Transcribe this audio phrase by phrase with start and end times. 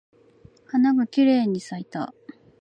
[0.65, 2.11] 花がきれいに咲いた。